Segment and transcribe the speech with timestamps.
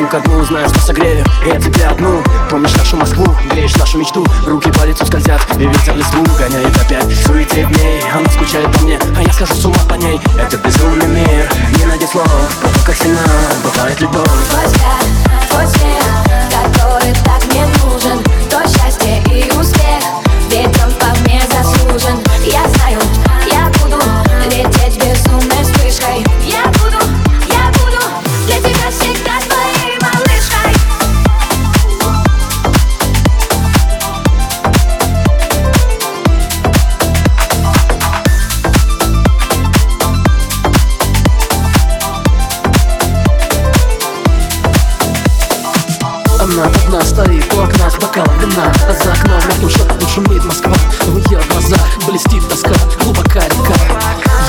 [0.00, 3.98] Пойду ко дну, знаю, что согрею И я тебе одну Помнишь нашу Москву, греешь нашу
[3.98, 4.24] мечту.
[4.46, 8.82] Руки по лицу скользят, и ветер листву Гоняет опять в суете дней Она скучает по
[8.82, 10.18] мне, а я скажу с ума по ней.
[10.38, 12.26] Это безумный мир, не найди слов
[12.90, 13.20] как сильна
[13.62, 14.26] бывает любовь
[46.60, 48.70] Она одна стоит у окна с бокалом вина.
[48.86, 50.74] А за окном мертвым шепотом шумит Москва.
[51.06, 53.74] В ее глазах блестит тоска Глубока река.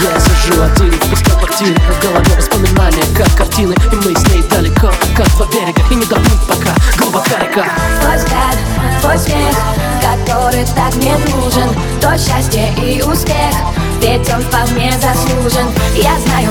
[0.01, 3.73] Я сижу один в пустой квартире В голове воспоминания, как картины.
[3.91, 6.75] И мы с ней далеко, как два берега И не доплыть пока.
[6.97, 7.65] Глубока река.
[8.01, 8.57] Твой взгляд,
[8.99, 9.55] твой смех,
[10.01, 11.69] который так мне нужен.
[12.01, 13.55] То счастье и успех,
[14.01, 15.67] ведь он вполне заслужен.
[15.95, 16.49] Я знаю,